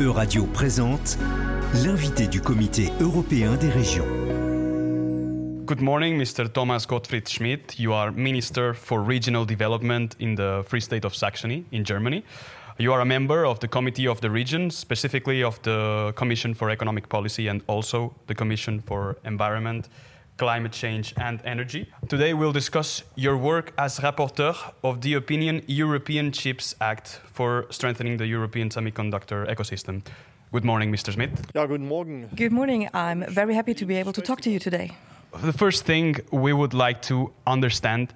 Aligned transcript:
Euradio 0.00 0.46
présente 0.46 1.18
l'invité 1.84 2.26
du 2.26 2.40
Comité 2.40 2.88
européen 3.02 3.56
des 3.56 3.68
régions. 3.68 4.06
Good 5.66 5.82
morning, 5.82 6.16
Mr. 6.16 6.48
Thomas 6.50 6.86
Gottfried 6.88 7.28
Schmidt. 7.28 7.78
You 7.78 7.92
are 7.92 8.10
Minister 8.10 8.72
for 8.72 9.06
Regional 9.06 9.44
Development 9.44 10.16
in 10.18 10.36
the 10.36 10.62
Free 10.66 10.80
State 10.80 11.04
of 11.04 11.14
Saxony 11.14 11.66
in 11.70 11.84
Germany. 11.84 12.24
You 12.78 12.94
are 12.94 13.02
a 13.02 13.04
member 13.04 13.44
of 13.44 13.60
the 13.60 13.68
Committee 13.68 14.08
of 14.08 14.22
the 14.22 14.30
Regions, 14.30 14.74
specifically 14.74 15.44
of 15.44 15.60
the 15.64 16.14
Commission 16.16 16.54
for 16.54 16.70
Economic 16.70 17.10
Policy 17.10 17.48
and 17.48 17.60
also 17.66 18.14
the 18.26 18.34
Commission 18.34 18.80
for 18.80 19.18
Environment, 19.26 19.86
Climate 20.40 20.72
Change 20.72 21.12
and 21.18 21.42
Energy. 21.44 21.86
Today 22.08 22.32
we'll 22.32 22.52
discuss 22.52 23.04
your 23.14 23.36
work 23.36 23.74
as 23.76 23.98
rapporteur 24.00 24.54
of 24.82 25.02
the 25.02 25.12
opinion 25.14 25.62
European 25.66 26.32
Chips 26.32 26.74
Act 26.80 27.20
for 27.30 27.66
strengthening 27.68 28.16
the 28.16 28.26
European 28.26 28.70
semiconductor 28.70 29.46
ecosystem. 29.54 30.02
Good 30.50 30.64
morning, 30.64 30.90
Mr. 30.90 31.12
Schmidt. 31.12 31.30
Ja, 31.54 31.66
guten 31.66 31.86
Morgen. 31.86 32.30
Good 32.34 32.52
morning. 32.52 32.88
I'm 32.94 33.22
very 33.28 33.54
happy 33.54 33.74
to 33.74 33.84
be 33.84 33.96
able 34.00 34.12
to 34.14 34.22
talk 34.22 34.40
to 34.40 34.50
you 34.50 34.58
today. 34.58 34.92
The 35.42 35.52
first 35.52 35.84
thing 35.84 36.16
we 36.32 36.54
would 36.54 36.72
like 36.72 37.02
to 37.02 37.30
understand 37.46 38.14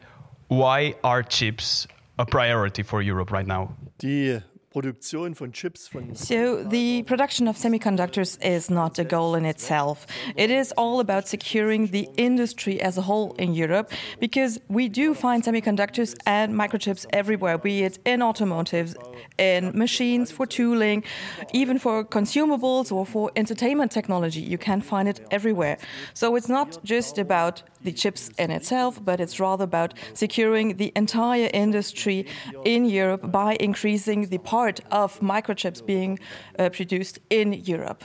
why 0.48 0.95
are 1.02 1.23
chips 1.23 1.87
a 2.18 2.24
priority 2.24 2.82
for 2.82 3.02
Europe 3.02 3.30
right 3.32 3.46
now? 3.46 3.68
Die 3.98 4.41
Produktion 4.74 5.34
von 5.34 5.52
Chips 5.52 5.87
von 5.87 6.16
So, 6.16 6.64
the 6.64 7.05
production 7.05 7.46
of 7.46 7.56
semiconductors 7.56 8.37
is 8.45 8.69
not 8.69 8.98
a 8.98 9.05
goal 9.05 9.37
in 9.37 9.45
itself. 9.45 10.05
It 10.34 10.51
is 10.51 10.73
all 10.77 10.98
about 10.98 11.28
securing 11.28 11.92
the 11.92 12.09
industry 12.16 12.80
as 12.80 12.98
a 12.98 13.02
whole 13.02 13.34
in 13.38 13.55
Europe 13.55 13.92
because 14.18 14.59
we 14.68 14.88
do 14.88 15.15
find 15.15 15.45
semiconductors 15.45 16.16
and 16.27 16.55
microchips 16.55 17.06
everywhere, 17.12 17.56
be 17.56 17.84
it 17.84 18.01
in 18.05 18.20
automotives, 18.20 18.96
in 19.38 19.70
machines, 19.79 20.32
for 20.32 20.45
tooling, 20.45 21.04
even 21.52 21.79
for 21.79 22.04
consumables 22.04 22.91
or 22.91 23.06
for 23.06 23.30
entertainment 23.37 23.93
technology. 23.93 24.41
You 24.41 24.59
can 24.59 24.80
find 24.80 25.09
it 25.09 25.20
everywhere. 25.30 25.79
So, 26.15 26.35
it's 26.35 26.48
not 26.48 26.82
just 26.82 27.16
about 27.16 27.63
the 27.85 27.93
chips 27.93 28.30
in 28.38 28.51
itself, 28.51 28.98
but 29.04 29.20
it's 29.20 29.38
rather 29.38 29.63
about 29.63 29.95
securing 30.15 30.79
the 30.79 30.91
entire 30.96 31.51
industry 31.52 32.26
in 32.65 32.87
Europe 32.87 33.30
by 33.30 33.57
increasing 33.60 34.29
the 34.29 34.38
part 34.38 34.63
of 34.90 35.20
microchips 35.20 35.84
being 35.84 36.18
uh, 36.59 36.68
produced 36.70 37.18
in 37.30 37.52
Europe. 37.52 38.04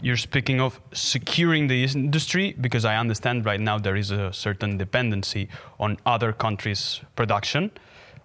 You're 0.00 0.16
speaking 0.16 0.60
of 0.60 0.80
securing 0.92 1.68
the 1.68 1.84
industry 1.84 2.56
because 2.60 2.84
I 2.84 2.96
understand 2.96 3.44
right 3.44 3.60
now 3.60 3.78
there 3.78 3.96
is 3.96 4.10
a 4.10 4.32
certain 4.32 4.78
dependency 4.78 5.48
on 5.78 5.98
other 6.06 6.32
countries' 6.32 7.00
production. 7.14 7.70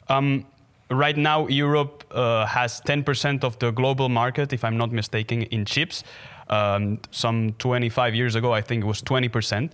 Um, 0.07 0.45
right 0.89 1.17
now, 1.17 1.47
Europe 1.47 2.05
uh, 2.11 2.45
has 2.45 2.81
10% 2.81 3.43
of 3.43 3.59
the 3.59 3.71
global 3.71 4.09
market, 4.09 4.53
if 4.53 4.63
I'm 4.63 4.77
not 4.77 4.91
mistaken, 4.91 5.43
in 5.43 5.65
chips. 5.65 6.03
Um, 6.49 6.99
some 7.11 7.53
25 7.59 8.15
years 8.15 8.35
ago, 8.35 8.53
I 8.53 8.61
think 8.61 8.83
it 8.83 8.87
was 8.87 9.01
20%. 9.01 9.71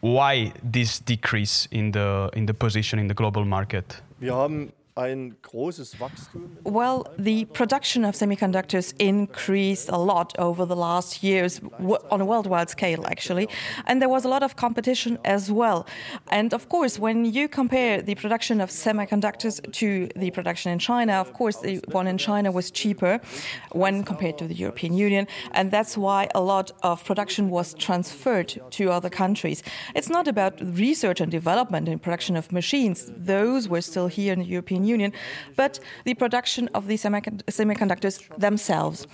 Why 0.00 0.52
this 0.62 1.00
decrease 1.00 1.66
in 1.70 1.90
the 1.90 2.30
in 2.32 2.46
the 2.46 2.54
position 2.54 2.98
in 2.98 3.08
the 3.08 3.14
global 3.14 3.44
market? 3.44 4.00
Wir 4.20 4.32
haben 4.32 4.60
ein 4.62 4.72
großes 4.72 4.77
Wachstum. 4.77 4.77
Well, 6.64 7.06
the 7.18 7.44
production 7.46 8.04
of 8.04 8.14
semiconductors 8.14 8.94
increased 8.98 9.88
a 9.88 9.98
lot 9.98 10.36
over 10.38 10.64
the 10.66 10.76
last 10.76 11.22
years 11.22 11.60
on 12.10 12.20
a 12.20 12.24
worldwide 12.24 12.70
scale, 12.70 13.06
actually. 13.06 13.48
And 13.86 14.02
there 14.02 14.08
was 14.08 14.24
a 14.24 14.28
lot 14.28 14.42
of 14.42 14.56
competition 14.56 15.18
as 15.24 15.52
well. 15.52 15.86
And 16.28 16.52
of 16.52 16.68
course, 16.68 16.98
when 16.98 17.24
you 17.24 17.48
compare 17.48 18.02
the 18.02 18.14
production 18.14 18.60
of 18.60 18.70
semiconductors 18.70 19.54
to 19.80 20.08
the 20.16 20.30
production 20.30 20.72
in 20.72 20.78
China, 20.78 21.14
of 21.14 21.32
course, 21.32 21.58
the 21.58 21.80
one 21.92 22.06
in 22.06 22.18
China 22.18 22.50
was 22.50 22.70
cheaper 22.70 23.20
when 23.72 24.02
compared 24.02 24.36
to 24.38 24.48
the 24.48 24.54
European 24.54 24.94
Union. 24.94 25.26
And 25.52 25.70
that's 25.70 25.96
why 25.96 26.28
a 26.34 26.40
lot 26.40 26.72
of 26.82 27.04
production 27.04 27.50
was 27.50 27.74
transferred 27.74 28.60
to 28.70 28.90
other 28.90 29.10
countries. 29.10 29.62
It's 29.94 30.10
not 30.10 30.26
about 30.26 30.54
research 30.60 31.20
and 31.20 31.30
development 31.30 31.88
and 31.88 32.02
production 32.02 32.36
of 32.36 32.50
machines, 32.52 33.12
those 33.16 33.68
were 33.68 33.80
still 33.80 34.08
here 34.08 34.32
in 34.32 34.40
the 34.40 34.46
European 34.46 34.82
Union, 34.84 34.87
but 35.56 35.80
the 36.04 36.14
production 36.14 36.68
of 36.74 36.86
the 36.86 36.96
semiconductors 36.96 38.38
themselves. 38.38 39.06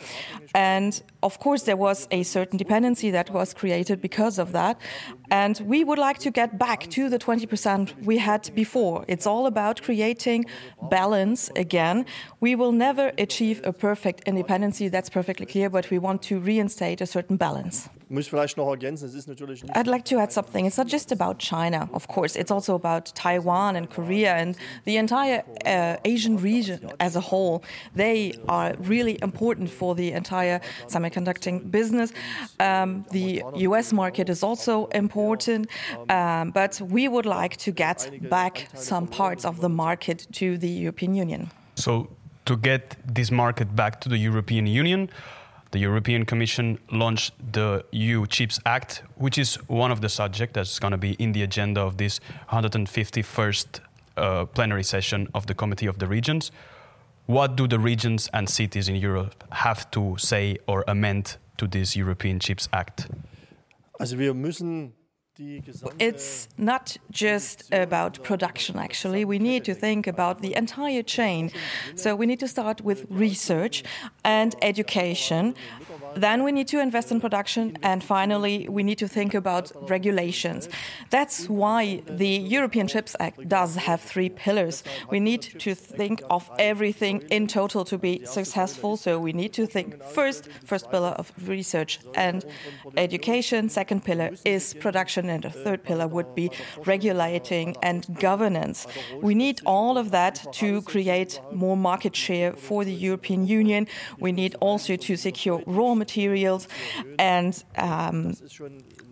And 0.55 1.03
of 1.23 1.39
course, 1.39 1.63
there 1.63 1.77
was 1.77 2.07
a 2.11 2.23
certain 2.23 2.59
dependency 2.59 3.11
that 3.11 3.31
was 3.31 3.55
created 3.55 4.01
because 4.01 4.39
of 4.39 4.53
that. 4.53 4.81
And 5.43 5.59
we 5.67 5.83
would 5.83 5.99
like 5.99 6.19
to 6.19 6.31
get 6.31 6.59
back 6.59 6.89
to 6.91 7.09
the 7.09 7.19
20% 7.19 8.05
we 8.05 8.19
had 8.19 8.55
before. 8.55 9.05
It's 9.09 9.27
all 9.27 9.47
about 9.47 9.83
creating 9.83 10.47
balance 10.91 11.51
again. 11.57 12.07
We 12.39 12.55
will 12.55 12.71
never 12.71 13.11
achieve 13.19 13.61
a 13.65 13.73
perfect 13.73 14.21
independency, 14.29 14.87
that's 14.87 15.11
perfectly 15.11 15.47
clear, 15.47 15.69
but 15.69 15.91
we 15.91 15.99
want 15.99 16.23
to 16.29 16.39
reinstate 16.39 17.01
a 17.01 17.07
certain 17.07 17.37
balance. 17.37 17.91
Muss 18.11 18.27
ich 18.27 18.31
vielleicht 18.31 18.57
noch 18.57 18.71
ergänzen, 18.71 19.09
es 19.09 19.15
ist 19.15 19.29
natürlich 19.29 19.63
nicht 19.63 19.75
I'd 19.77 19.87
like 19.87 20.05
to 20.05 20.19
add 20.19 20.31
something. 20.31 20.67
It's 20.67 20.77
not 20.77 20.89
just 20.89 21.11
about 21.11 21.39
China, 21.39 21.89
of 21.93 22.07
course. 22.07 22.37
It's 22.37 22.53
also 22.53 22.75
about 22.75 23.13
Taiwan 23.15 23.77
and 23.77 23.89
Korea 23.89 24.35
and 24.37 24.57
the 24.85 24.99
entire 24.99 25.43
uh, 25.67 25.97
Asian 26.05 26.37
region 26.37 26.93
as 27.01 27.17
a 27.17 27.21
whole. 27.21 27.63
They 27.97 28.35
are 28.47 28.75
really 28.79 29.19
important 29.23 29.71
for 29.71 29.97
the 29.97 30.13
entire 30.13 30.61
semiconducting 30.87 31.71
business. 31.71 32.13
Um, 32.61 33.05
the 33.11 33.43
US 33.55 33.93
market 33.93 34.29
is 34.29 34.43
also 34.43 34.87
important, 34.93 35.24
um, 36.09 36.51
but 36.51 36.81
we 36.81 37.09
would 37.09 37.27
like 37.27 37.57
to 37.57 37.73
get 37.73 38.11
back 38.31 38.69
some 38.75 39.07
parts 39.07 39.45
of 39.45 39.61
the 39.61 39.69
market 39.69 40.27
to 40.33 40.59
the 40.59 40.69
European 40.69 41.15
Union. 41.15 41.51
So, 41.77 42.09
to 42.45 42.57
get 42.57 42.97
this 43.07 43.31
market 43.31 43.75
back 43.75 44.01
to 44.01 44.09
the 44.09 44.19
European 44.19 44.67
Union, 44.67 45.09
the 45.71 45.81
European 45.81 46.25
Commission 46.25 46.79
launched 46.93 47.33
the 47.53 47.85
EU 47.91 48.27
Chips 48.27 48.61
Act, 48.65 49.03
which 49.17 49.39
is 49.39 49.57
one 49.69 49.91
of 49.91 50.01
the 50.01 50.09
subjects 50.09 50.55
that's 50.55 50.79
going 50.79 50.93
to 50.93 50.99
be 50.99 51.15
in 51.15 51.33
the 51.33 51.43
agenda 51.43 51.81
of 51.81 51.97
this 51.97 52.21
151st 52.51 53.81
uh, 54.17 54.45
plenary 54.45 54.85
session 54.85 55.29
of 55.35 55.47
the 55.47 55.55
Committee 55.55 55.87
of 55.89 55.99
the 55.99 56.07
Regions. 56.07 56.53
What 57.27 57.57
do 57.57 57.67
the 57.67 57.79
regions 57.79 58.29
and 58.33 58.49
cities 58.49 58.89
in 58.89 58.97
Europe 58.97 59.45
have 59.51 59.91
to 59.93 60.17
say 60.19 60.59
or 60.69 60.85
amend 60.87 61.39
to 61.57 61.67
this 61.67 61.97
European 61.97 62.39
Chips 62.39 62.69
Act? 62.73 63.09
Also 63.99 64.19
wir 64.19 64.35
müssen 64.35 64.93
die 64.93 64.93
gesamte 64.93 65.04
It's 65.99 66.49
not 66.57 66.97
just 67.11 67.73
about 67.73 68.23
production, 68.23 68.79
actually. 68.79 69.25
We 69.25 69.41
need 69.41 69.65
to 69.65 69.75
think 69.75 70.07
about 70.07 70.43
the 70.43 70.55
entire 70.55 71.03
chain. 71.03 71.51
So 71.97 72.15
we 72.15 72.27
need 72.27 72.39
to 72.39 72.47
start 72.47 72.83
with 72.83 73.05
research 73.11 73.83
and 74.23 74.55
education. 74.63 75.57
Then 76.15 76.45
we 76.45 76.53
need 76.53 76.69
to 76.69 76.79
invest 76.79 77.11
in 77.11 77.21
production. 77.21 77.77
And 77.83 78.05
finally, 78.05 78.69
we 78.69 78.85
need 78.85 78.99
to 78.99 79.09
think 79.09 79.35
about 79.35 79.73
regulations. 79.91 80.69
That's 81.11 81.49
why 81.49 82.03
the 82.07 82.29
European 82.29 82.87
Chips 82.87 83.17
Act 83.19 83.49
does 83.49 83.75
have 83.75 84.01
three 84.01 84.29
pillars. 84.29 84.85
We 85.11 85.19
need 85.19 85.43
to 85.59 85.75
think 85.75 86.23
of 86.31 86.49
everything 86.61 87.23
in 87.31 87.49
total 87.49 87.85
to 87.87 87.99
be 87.99 88.25
successful. 88.25 88.97
So 88.97 89.19
we 89.19 89.33
need 89.33 89.53
to 89.55 89.67
think 89.67 90.01
first, 90.05 90.49
first 90.65 90.93
pillar 90.93 91.15
of 91.19 91.33
research 91.49 91.99
and 92.15 92.45
education. 92.97 93.69
Second 93.69 94.05
pillar 94.05 94.31
is 94.45 94.75
production. 94.75 95.24
And 95.29 95.43
the 95.43 95.51
third 95.51 95.83
pillar 95.83 96.07
would 96.07 96.35
be 96.35 96.51
regulating 96.85 97.77
and 97.83 98.07
governance. 98.19 98.87
We 99.21 99.35
need 99.35 99.61
all 99.65 99.99
of 99.99 100.11
that 100.11 100.45
to 100.55 100.83
create 100.83 101.41
more 101.53 101.77
market 101.77 102.15
share 102.17 102.53
for 102.53 102.85
the 102.85 102.93
European 102.93 103.47
Union. 103.47 103.87
We 104.19 104.33
need 104.33 104.55
also 104.61 104.97
to 104.97 105.17
secure 105.17 105.63
raw 105.67 105.95
materials. 105.95 106.69
And 107.19 107.63
um, 107.77 108.35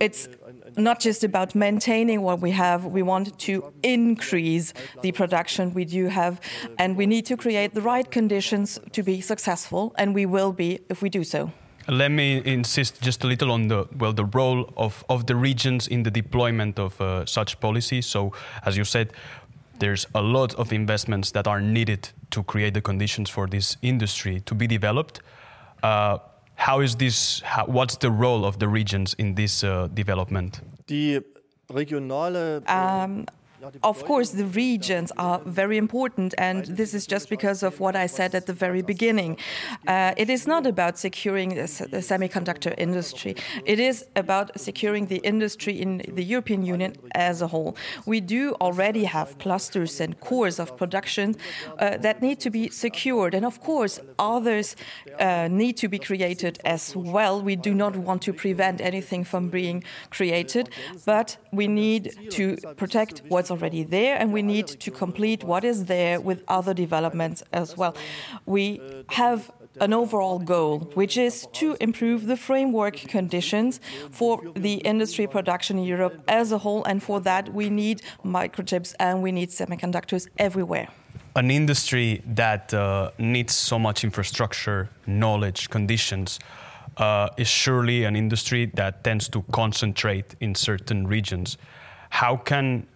it's 0.01 0.29
not 0.77 1.01
just 1.01 1.25
about 1.25 1.55
maintaining 1.55 2.23
what 2.23 2.41
we 2.41 2.51
have, 2.51 2.85
we 2.87 3.03
want 3.03 3.39
to 3.39 3.73
increase 3.83 4.73
the 5.03 5.13
production 5.13 5.75
we 5.75 5.85
do 5.85 6.07
have. 6.09 6.41
And 6.79 6.97
we 6.97 7.07
need 7.07 7.27
to 7.27 7.37
create 7.37 7.75
the 7.75 7.83
right 7.83 8.11
conditions 8.11 8.81
to 8.93 9.03
be 9.03 9.21
successful. 9.21 9.95
And 9.97 10.15
we 10.15 10.27
will 10.27 10.53
be 10.53 10.81
if 10.89 11.03
we 11.03 11.09
do 11.09 11.25
so. 11.25 11.53
Let 11.89 12.11
me 12.11 12.43
insist 12.45 13.01
just 13.03 13.25
a 13.25 13.27
little 13.27 13.51
on 13.51 13.69
the 13.69 13.87
well 13.99 14.13
the 14.13 14.25
role 14.25 14.73
of, 14.77 15.05
of 15.09 15.27
the 15.27 15.35
regions 15.35 15.89
in 15.89 16.03
the 16.03 16.11
deployment 16.11 16.79
of 16.79 17.01
uh, 17.01 17.27
such 17.27 17.59
policies. 17.61 18.07
So, 18.07 18.33
as 18.65 18.77
you 18.77 18.85
said, 18.85 19.13
there's 19.79 20.07
a 20.15 20.23
lot 20.23 20.55
of 20.55 20.73
investments 20.73 21.33
that 21.33 21.49
are 21.49 21.61
needed 21.61 22.09
to 22.31 22.43
create 22.45 22.75
the 22.75 22.81
conditions 22.81 23.31
for 23.31 23.47
this 23.47 23.77
industry 23.83 24.41
to 24.41 24.55
be 24.55 24.67
developed. 24.67 25.21
Uh, 25.83 26.19
how 26.55 26.81
is 26.81 26.95
this? 26.97 27.41
How, 27.41 27.67
what's 27.67 27.97
the 27.97 28.11
role 28.11 28.45
of 28.45 28.59
the 28.59 28.69
regions 28.69 29.15
in 29.15 29.35
this 29.35 29.65
uh, 29.65 29.89
development? 29.93 30.61
die 30.87 31.21
regionale 31.69 32.63
of 33.83 34.05
course, 34.05 34.31
the 34.31 34.47
regions 34.47 35.13
are 35.17 35.41
very 35.45 35.77
important, 35.77 36.35
and 36.39 36.65
this 36.65 36.95
is 36.95 37.07
just 37.07 37.29
because 37.29 37.63
of 37.63 37.81
what 37.81 37.95
I 37.95 38.07
said 38.07 38.35
at 38.35 38.47
the 38.47 38.53
very 38.53 38.83
beginning. 38.83 39.37
Uh, 39.87 40.15
it 40.17 40.29
is 40.31 40.47
not 40.47 40.67
about 40.67 40.99
securing 40.99 41.51
the, 41.51 41.67
the 41.91 41.99
semiconductor 41.99 42.75
industry, 42.77 43.37
it 43.65 43.79
is 43.79 44.07
about 44.17 44.59
securing 44.59 45.07
the 45.07 45.19
industry 45.19 45.81
in 45.81 46.03
the 46.09 46.25
European 46.25 46.65
Union 46.65 46.97
as 47.15 47.43
a 47.43 47.47
whole. 47.47 47.77
We 48.07 48.21
do 48.21 48.55
already 48.61 49.05
have 49.05 49.39
clusters 49.39 50.01
and 50.01 50.19
cores 50.21 50.59
of 50.59 50.77
production 50.77 51.37
uh, 51.79 51.99
that 51.99 52.23
need 52.23 52.41
to 52.41 52.51
be 52.51 52.69
secured, 52.71 53.35
and 53.35 53.45
of 53.45 53.61
course, 53.61 54.01
others 54.19 54.77
uh, 55.21 55.49
need 55.49 55.77
to 55.77 55.89
be 55.89 55.99
created 55.99 56.59
as 56.65 56.97
well. 56.97 57.41
We 57.41 57.57
do 57.57 57.75
not 57.75 57.97
want 57.97 58.23
to 58.23 58.33
prevent 58.33 58.81
anything 58.81 59.25
from 59.25 59.51
being 59.51 59.85
created, 60.11 60.71
but 61.05 61.37
we 61.53 61.69
need 61.69 62.31
to 62.31 62.57
protect 62.77 63.23
what's 63.29 63.52
already 63.53 63.83
there 63.97 64.15
and 64.19 64.27
we 64.33 64.43
need 64.55 64.67
to 64.85 64.91
complete 65.05 65.41
what 65.45 65.63
is 65.73 65.79
there 65.95 66.21
with 66.29 66.39
other 66.49 66.75
developments 66.85 67.39
as 67.53 67.69
well. 67.77 67.95
We 68.47 68.65
have 69.21 69.39
an 69.81 69.93
overall 69.93 70.39
goal, 70.39 70.81
which 70.95 71.17
is 71.17 71.47
to 71.53 71.77
improve 71.81 72.27
the 72.27 72.37
framework 72.37 72.97
conditions 72.97 73.81
for 74.11 74.43
the 74.55 74.75
industry 74.75 75.27
production 75.27 75.79
in 75.79 75.85
Europe 75.85 76.23
as 76.29 76.53
a 76.53 76.59
whole. 76.59 76.85
And 76.85 77.03
for 77.03 77.21
that, 77.21 77.53
we 77.53 77.71
need 77.71 78.03
microchips 78.25 78.95
and 78.99 79.23
we 79.23 79.33
need 79.33 79.51
semiconductors 79.51 80.29
everywhere. 80.39 80.89
An 81.35 81.51
industry 81.51 82.23
that 82.27 82.75
uh, 82.75 83.11
needs 83.19 83.55
so 83.55 83.79
much 83.79 84.05
infrastructure, 84.05 84.91
knowledge, 85.07 85.71
conditions. 85.71 86.39
Uh, 86.99 87.31
is 87.39 87.49
surely 87.49 88.05
an 88.05 88.15
industry 88.15 88.67
that 88.75 89.03
tends 89.03 89.27
to 89.27 89.43
concentrate 89.51 90.37
in 90.41 90.55
certain 90.55 91.07
regions. 91.07 91.57
How 92.11 92.37
can 92.37 92.87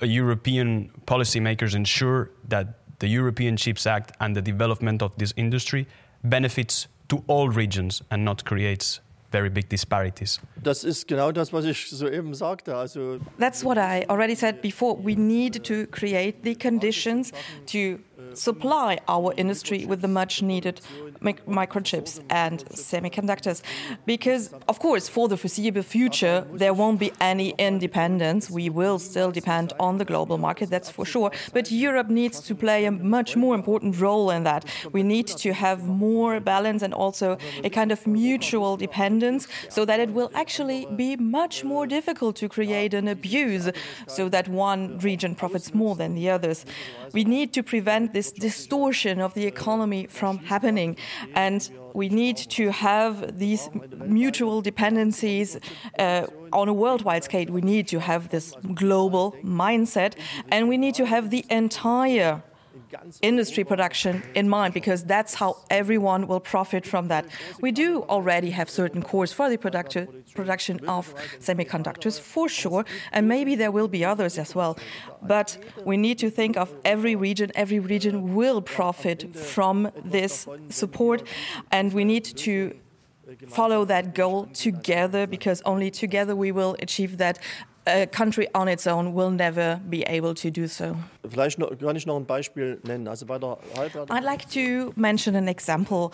European 0.00 0.90
policymakers 1.06 1.74
ensure 1.74 2.30
that 2.48 2.66
the 2.98 3.08
European 3.08 3.56
Chips 3.56 3.86
Act 3.86 4.12
and 4.20 4.34
the 4.34 4.42
development 4.42 5.02
of 5.02 5.12
this 5.16 5.32
industry 5.36 5.86
benefits 6.24 6.88
to 7.08 7.22
all 7.26 7.48
regions 7.48 8.02
and 8.10 8.24
not 8.24 8.44
creates 8.44 9.00
very 9.32 9.50
big 9.50 9.68
disparities. 9.68 10.40
Das 10.62 10.84
ist 10.84 11.06
genau 11.08 11.32
das, 11.32 11.52
was 11.52 11.64
ich 11.64 11.88
soeben 11.88 12.34
sagte. 12.34 12.74
Also 12.74 13.18
That's 13.38 13.64
what 13.64 13.76
I 13.76 14.06
already 14.08 14.34
said 14.34 14.62
before. 14.62 14.96
We 14.96 15.14
need 15.14 15.64
to 15.64 15.86
create 15.86 16.42
the 16.42 16.54
conditions 16.54 17.32
to 17.66 17.98
supply 18.36 18.98
our 19.08 19.32
industry 19.36 19.84
with 19.86 20.00
the 20.02 20.08
much 20.08 20.42
needed 20.42 20.80
mic- 21.20 21.44
microchips 21.46 22.20
and 22.30 22.64
semiconductors. 22.66 23.62
Because, 24.04 24.52
of 24.68 24.78
course, 24.78 25.08
for 25.08 25.28
the 25.28 25.36
foreseeable 25.36 25.82
future, 25.82 26.46
there 26.52 26.74
won't 26.74 27.00
be 27.00 27.12
any 27.20 27.54
independence. 27.58 28.50
We 28.50 28.70
will 28.70 28.98
still 28.98 29.30
depend 29.30 29.72
on 29.80 29.98
the 29.98 30.04
global 30.04 30.38
market, 30.38 30.70
that's 30.70 30.90
for 30.90 31.04
sure. 31.04 31.30
But 31.52 31.70
Europe 31.70 32.08
needs 32.08 32.40
to 32.42 32.54
play 32.54 32.84
a 32.84 32.90
much 32.90 33.36
more 33.36 33.54
important 33.54 34.00
role 34.00 34.30
in 34.30 34.44
that. 34.44 34.64
We 34.92 35.02
need 35.02 35.26
to 35.28 35.52
have 35.52 35.84
more 35.84 36.40
balance 36.40 36.82
and 36.82 36.94
also 36.94 37.38
a 37.64 37.70
kind 37.70 37.92
of 37.92 38.06
mutual 38.06 38.76
dependence 38.76 39.48
so 39.68 39.84
that 39.84 40.00
it 40.00 40.10
will 40.10 40.30
actually 40.34 40.86
be 40.96 41.16
much 41.16 41.64
more 41.64 41.86
difficult 41.86 42.36
to 42.36 42.48
create 42.48 42.94
an 42.94 43.08
abuse 43.08 43.70
so 44.06 44.28
that 44.28 44.48
one 44.48 44.98
region 44.98 45.34
profits 45.34 45.74
more 45.74 45.96
than 45.96 46.14
the 46.14 46.30
others. 46.30 46.64
We 47.12 47.24
need 47.24 47.52
to 47.54 47.62
prevent 47.62 48.12
this 48.12 48.25
distortion 48.32 49.20
of 49.20 49.34
the 49.34 49.46
economy 49.46 50.06
from 50.06 50.38
happening. 50.38 50.96
And 51.34 51.68
we 51.94 52.08
need 52.08 52.36
to 52.36 52.70
have 52.70 53.38
these 53.38 53.70
mutual 54.04 54.60
dependencies 54.60 55.58
uh, 55.98 56.26
on 56.52 56.68
a 56.68 56.72
worldwide 56.72 57.24
scale. 57.24 57.46
We 57.50 57.62
need 57.62 57.88
to 57.88 58.00
have 58.00 58.28
this 58.28 58.54
global 58.74 59.34
mindset, 59.42 60.14
and 60.50 60.68
we 60.68 60.76
need 60.76 60.94
to 60.96 61.06
have 61.06 61.30
the 61.30 61.44
entire 61.48 62.42
industry 63.22 63.64
production 63.64 64.22
in 64.34 64.48
mind 64.48 64.74
because 64.74 65.04
that's 65.04 65.34
how 65.34 65.56
everyone 65.70 66.26
will 66.26 66.40
profit 66.40 66.86
from 66.86 67.08
that. 67.08 67.26
We 67.60 67.72
do 67.72 68.02
already 68.08 68.50
have 68.50 68.68
certain 68.70 69.02
cores 69.02 69.32
for 69.32 69.48
the 69.48 69.56
production 69.56 70.24
production 70.34 70.86
of 70.86 71.14
semiconductors 71.40 72.20
for 72.20 72.48
sure, 72.48 72.84
and 73.12 73.26
maybe 73.28 73.54
there 73.56 73.70
will 73.70 73.88
be 73.88 74.04
others 74.04 74.38
as 74.38 74.54
well. 74.54 74.78
But 75.22 75.58
we 75.84 75.96
need 75.96 76.18
to 76.18 76.30
think 76.30 76.56
of 76.56 76.74
every 76.84 77.16
region. 77.16 77.50
Every 77.54 77.78
region 77.78 78.34
will 78.34 78.60
profit 78.60 79.36
from 79.36 79.90
this 80.04 80.46
support, 80.68 81.22
and 81.70 81.92
we 81.92 82.04
need 82.04 82.24
to 82.24 82.74
follow 83.48 83.84
that 83.84 84.14
goal 84.14 84.46
together 84.46 85.26
because 85.26 85.60
only 85.64 85.90
together 85.90 86.36
we 86.36 86.52
will 86.52 86.76
achieve 86.80 87.18
that 87.18 87.38
a 87.86 88.06
country 88.06 88.48
on 88.54 88.68
its 88.68 88.86
own 88.86 89.14
will 89.14 89.30
never 89.30 89.80
be 89.88 90.02
able 90.02 90.34
to 90.34 90.50
do 90.50 90.66
so. 90.66 90.96
vielleicht 91.28 91.58
noch, 91.58 91.70
kann 91.78 91.96
ich 91.96 92.06
noch 92.06 92.16
ein 92.16 92.26
Beispiel 92.26 92.80
nennen. 92.84 93.08
Also 93.08 93.26
bei 93.26 93.38
der 93.38 93.58
I'd 94.08 94.22
like 94.22 94.48
to 94.50 94.92
mention 94.96 95.36
an 95.36 95.48
example. 95.48 96.10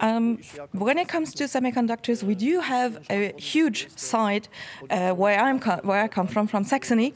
Um, 0.00 0.38
when 0.72 0.98
it 0.98 1.08
comes 1.08 1.34
to 1.34 1.44
semiconductors, 1.44 2.22
we 2.22 2.34
do 2.34 2.60
have 2.60 3.00
a 3.10 3.32
huge 3.36 3.88
site 3.96 4.48
uh, 4.90 5.12
where, 5.12 5.38
I'm 5.40 5.60
where 5.82 6.02
I 6.02 6.08
come 6.08 6.28
from, 6.28 6.48
from 6.48 6.64
Saxony, 6.64 7.14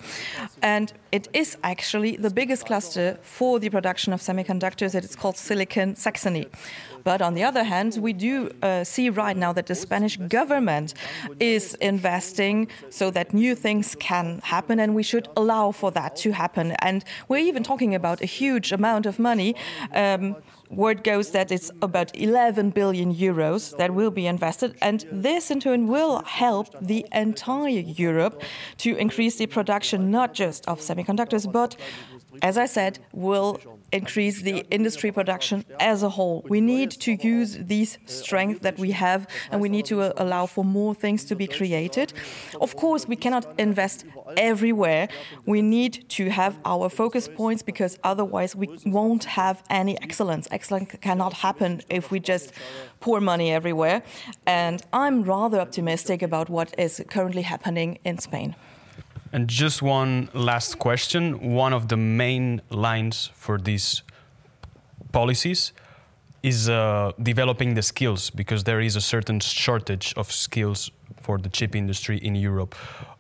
and 0.63 0.93
it 1.11 1.29
is 1.33 1.57
actually 1.63 2.17
the 2.17 2.31
biggest 2.31 2.67
cluster 2.67 3.19
for 3.23 3.59
the 3.59 3.71
production 3.71 4.13
of 4.13 4.21
semiconductors. 4.21 4.95
It 4.95 5.05
is 5.05 5.17
called 5.17 5.37
Silicon 5.37 5.97
Saxony. 5.97 6.47
But 7.05 7.23
on 7.23 7.35
the 7.35 7.45
other 7.45 7.65
hand, 7.65 7.97
we 8.01 8.13
do 8.13 8.51
uh, 8.63 8.85
see 8.85 9.09
right 9.09 9.37
now 9.37 9.53
that 9.53 9.67
the 9.67 9.75
Spanish 9.75 10.17
government 10.17 10.95
is 11.41 11.75
investing 11.77 12.69
so 12.91 13.11
that 13.13 13.33
new 13.33 13.55
things 13.55 13.95
can 13.99 14.41
happen, 14.45 14.79
and 14.81 14.95
we 14.95 15.03
should 15.03 15.29
allow 15.37 15.71
for 15.71 15.91
that 15.93 16.17
to 16.17 16.33
happen. 16.33 16.73
And 16.81 17.05
we're 17.29 17.47
even 17.47 17.63
talking 17.63 17.95
about 17.95 18.21
a 18.21 18.27
huge 18.27 18.73
amount 18.73 19.07
of 19.07 19.19
money. 19.19 19.55
Um, 19.95 20.37
Word 20.71 21.03
goes 21.03 21.31
that 21.31 21.51
it's 21.51 21.71
about 21.81 22.15
11 22.17 22.71
billion 22.71 23.15
euros 23.15 23.77
that 23.79 23.95
will 23.95 24.11
be 24.11 24.27
invested, 24.27 24.77
and 24.83 25.07
this 25.11 25.51
in 25.51 25.61
turn 25.61 25.89
will 25.89 26.23
help 26.23 26.69
the 26.81 27.07
entire 27.13 27.69
Europe 27.69 28.43
to 28.79 28.97
increase 28.97 29.37
the 29.37 29.47
production 29.47 30.11
not 30.11 30.35
just 30.35 30.69
of 30.69 30.81
semiconductors, 30.81 31.51
but 31.51 31.77
as 32.43 32.59
I 32.59 32.67
said, 32.67 32.99
will 33.13 33.61
increase 33.93 34.43
the 34.43 34.67
industry 34.71 35.11
production 35.13 35.65
as 35.81 36.03
a 36.03 36.11
whole. 36.11 36.45
We 36.49 36.61
need 36.61 36.91
to 36.91 37.13
use 37.13 37.59
these 37.59 37.99
strengths 38.07 38.61
that 38.61 38.79
we 38.79 38.91
have 38.93 39.27
and 39.51 39.61
we 39.61 39.69
need 39.69 39.87
to 39.87 40.03
uh, 40.03 40.13
allow 40.17 40.47
for 40.47 40.65
more 40.65 40.95
things 40.95 41.25
to 41.27 41.37
be 41.37 41.47
created. 41.47 42.13
Of 42.61 42.77
course, 42.77 43.07
we 43.07 43.17
cannot 43.17 43.59
invest 43.59 44.05
everywhere. 44.37 45.09
We 45.47 45.63
need 45.63 46.09
to 46.11 46.31
have 46.31 46.59
our 46.65 46.89
focus 46.89 47.29
points 47.29 47.63
because 47.63 47.99
otherwise 48.05 48.55
we 48.55 48.69
won't 48.85 49.25
have 49.25 49.63
any 49.71 50.01
excellence. 50.03 50.49
Excellence 50.51 50.95
cannot 51.01 51.33
happen 51.33 51.81
if 51.89 52.11
we 52.11 52.21
just 52.21 52.53
pour 53.01 53.21
money 53.21 53.53
everywhere. 53.53 54.03
And 54.47 54.83
I'm 54.93 55.23
rather 55.23 55.61
optimistic 55.61 56.23
about 56.23 56.49
what 56.51 56.79
is 56.79 57.03
currently 57.09 57.43
happening 57.43 57.99
in 58.05 58.19
Spain. 58.19 58.55
And 59.33 59.49
just 59.49 59.83
one 59.83 60.29
last 60.33 60.79
question. 60.79 61.53
One 61.55 61.73
of 61.73 61.89
the 61.89 61.97
main 61.97 62.63
lines 62.71 63.31
for 63.35 63.59
these 63.59 64.03
policies 65.13 65.73
is 66.43 66.69
uh, 66.69 67.13
developing 67.23 67.75
the 67.75 67.83
skills 67.83 68.31
because 68.31 68.65
there 68.65 68.81
is 68.81 68.97
a 68.97 69.01
certain 69.01 69.41
shortage 69.41 70.15
of 70.17 70.31
skills 70.33 70.91
for 71.21 71.39
the 71.39 71.49
chip 71.49 71.75
industry 71.75 72.19
in 72.19 72.35
Europe. 72.35 72.75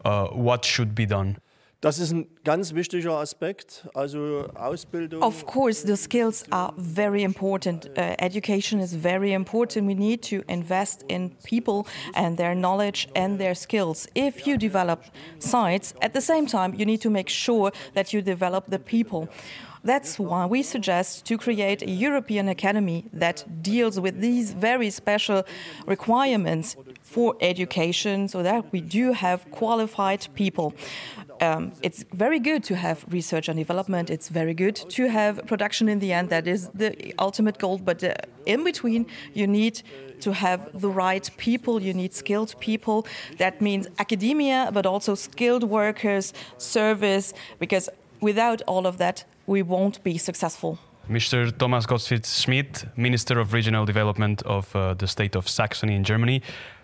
Uh, 0.04 0.28
what 0.28 0.64
should 0.64 0.94
be 0.94 1.04
done? 1.04 1.36
Das 1.80 2.00
ist 2.00 2.10
ein 2.10 2.26
ganz 2.42 2.74
wichtiger 2.74 3.18
Aspekt. 3.18 3.88
Also 3.94 4.48
Ausbildung. 4.56 5.22
Of 5.22 5.46
course, 5.46 5.86
the 5.86 5.96
skills 5.96 6.44
are 6.50 6.72
very 6.76 7.22
important. 7.22 7.86
Uh, 7.96 8.16
education 8.18 8.80
is 8.80 8.92
very 8.92 9.32
important. 9.32 9.86
We 9.86 9.94
need 9.94 10.28
to 10.28 10.42
invest 10.48 11.04
in 11.06 11.36
people 11.44 11.84
and 12.14 12.36
their 12.36 12.56
knowledge 12.56 13.06
and 13.14 13.38
their 13.38 13.54
skills. 13.54 14.08
If 14.14 14.44
you 14.44 14.56
develop 14.56 15.04
sites, 15.38 15.94
at 16.00 16.14
the 16.14 16.20
same 16.20 16.46
time, 16.46 16.74
you 16.76 16.84
need 16.84 17.00
to 17.02 17.10
make 17.10 17.28
sure 17.28 17.70
that 17.94 18.12
you 18.12 18.22
develop 18.22 18.64
the 18.70 18.80
people. 18.80 19.28
That's 19.84 20.18
why 20.18 20.46
we 20.46 20.62
suggest 20.62 21.24
to 21.26 21.38
create 21.38 21.82
a 21.82 21.90
European 21.90 22.48
academy 22.48 23.04
that 23.12 23.44
deals 23.62 24.00
with 24.00 24.20
these 24.20 24.52
very 24.52 24.90
special 24.90 25.44
requirements 25.86 26.76
for 27.02 27.36
education 27.40 28.28
so 28.28 28.42
that 28.42 28.72
we 28.72 28.80
do 28.80 29.12
have 29.12 29.48
qualified 29.50 30.26
people. 30.34 30.74
Um, 31.40 31.72
it's 31.82 32.04
very 32.12 32.40
good 32.40 32.64
to 32.64 32.74
have 32.76 33.04
research 33.08 33.48
and 33.48 33.56
development. 33.58 34.10
It's 34.10 34.28
very 34.28 34.54
good 34.54 34.76
to 34.76 35.08
have 35.08 35.46
production 35.46 35.88
in 35.88 35.98
the 36.00 36.12
end. 36.12 36.30
That 36.30 36.46
is 36.46 36.68
the 36.74 37.14
ultimate 37.18 37.58
goal. 37.58 37.78
But 37.78 38.02
uh, 38.02 38.14
in 38.46 38.64
between, 38.64 39.06
you 39.34 39.46
need 39.46 39.82
to 40.20 40.32
have 40.32 40.68
the 40.74 40.88
right 40.88 41.30
people. 41.36 41.80
You 41.80 41.94
need 41.94 42.14
skilled 42.14 42.54
people. 42.60 43.06
That 43.38 43.60
means 43.60 43.86
academia, 43.98 44.70
but 44.72 44.86
also 44.86 45.14
skilled 45.14 45.64
workers, 45.64 46.32
service, 46.58 47.32
because 47.58 47.88
without 48.20 48.62
all 48.66 48.86
of 48.86 48.98
that, 48.98 49.24
we 49.46 49.62
won't 49.62 50.02
be 50.02 50.18
successful. 50.18 50.78
Mr. 51.08 51.56
Thomas 51.56 51.86
Gottfried 51.86 52.26
Schmidt, 52.26 52.84
Minister 52.96 53.40
of 53.40 53.54
Regional 53.54 53.86
Development 53.86 54.42
of 54.42 54.74
uh, 54.76 54.92
the 54.92 55.06
state 55.06 55.36
of 55.36 55.48
Saxony 55.48 55.94
in 55.94 56.04
Germany, 56.04 56.42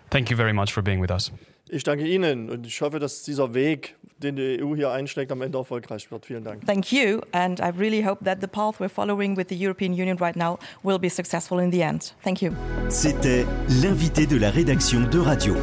thank 0.09 0.31
you 0.31 0.35
very 0.35 0.53
much 0.53 0.73
for 0.73 0.81
being 0.81 0.99
with 0.99 1.11
us. 1.11 1.31
Ich 1.69 1.83
danke 1.83 2.05
Ihnen 2.05 2.49
und 2.49 2.65
ich 2.65 2.81
hoffe, 2.81 2.99
dass 2.99 3.23
dieser 3.23 3.53
Weg, 3.53 3.95
den 4.25 4.35
die 4.35 4.61
EU 4.63 4.75
hier 4.75 4.91
einschlägt, 4.91 5.31
am 5.31 5.41
Ende 5.41 5.57
erfolgreich 5.57 6.09
wird. 6.11 6.25
Vielen 6.25 6.43
Dank. 6.43 6.65
Thank 6.65 6.91
you, 6.91 7.21
and 7.31 7.59
I 7.59 7.71
really 7.77 8.03
hope 8.03 8.23
that 8.25 8.41
the 8.41 8.47
path 8.47 8.79
we're 8.79 8.89
following 8.89 9.37
with 9.37 9.47
the 9.47 9.55
European 9.55 9.93
Union 9.93 10.17
right 10.19 10.35
now 10.35 10.57
will 10.83 10.99
be 10.99 11.09
successful 11.09 11.59
in 11.59 11.71
the 11.71 11.81
end. 11.81 12.13
Thank 12.23 12.41
you. 12.41 12.51
C'était 12.89 13.45
l'invité 13.81 14.25
de 14.25 14.37
la 14.37 14.49
rédaction 14.49 15.01
de 15.01 15.19
Radio. 15.19 15.55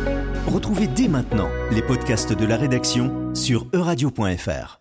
Retrouvez 0.47 0.87
dès 0.87 1.09
maintenant 1.09 1.49
les 1.71 1.83
podcasts 1.83 2.33
de 2.33 2.47
la 2.47 2.57
rédaction 2.57 3.35
sur 3.35 3.67
euradio.fr. 3.73 4.81